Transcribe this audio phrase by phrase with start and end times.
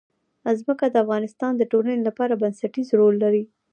[0.59, 3.43] ځمکه د افغانستان د ټولنې لپاره بنسټيز رول لري.